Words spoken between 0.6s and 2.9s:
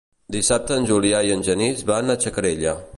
en Julià i en Genís van a Xacarella.